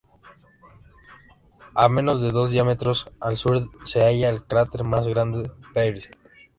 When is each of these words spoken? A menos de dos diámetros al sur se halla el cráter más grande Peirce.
A 1.75 1.87
menos 1.87 2.21
de 2.21 2.31
dos 2.31 2.49
diámetros 2.49 3.11
al 3.19 3.37
sur 3.37 3.69
se 3.85 4.01
halla 4.03 4.29
el 4.29 4.41
cráter 4.43 4.83
más 4.83 5.07
grande 5.07 5.51
Peirce. 5.75 6.09